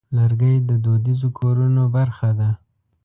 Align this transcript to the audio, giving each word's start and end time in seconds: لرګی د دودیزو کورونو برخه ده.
لرګی 0.17 0.55
د 0.69 0.71
دودیزو 0.83 1.29
کورونو 1.39 1.83
برخه 1.95 2.29
ده. 2.39 2.49